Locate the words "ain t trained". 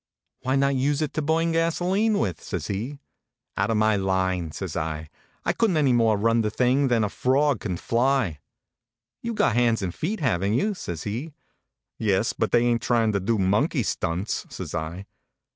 12.65-13.13